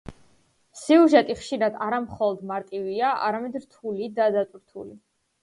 [0.83, 4.99] სიუჟეტი ხშირად არა მხოლოდ მარტივია, არამედ რთული და დატვირთული.